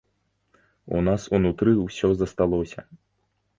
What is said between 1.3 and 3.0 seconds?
унутры ўсё засталося.